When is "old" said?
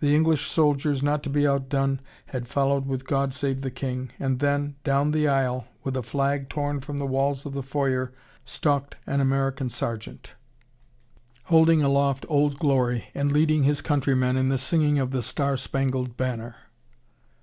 12.30-12.58